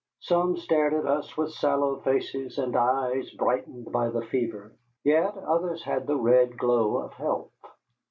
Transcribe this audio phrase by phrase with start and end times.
[0.21, 4.71] Some stared at us with sallow faces and eyes brightened by the fever,
[5.03, 7.51] yet others had the red glow of health.